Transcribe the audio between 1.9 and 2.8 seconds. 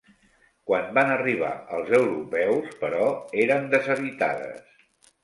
europeus,